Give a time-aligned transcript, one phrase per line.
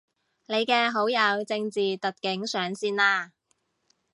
[0.47, 3.29] 你嘅好友正字特警上線喇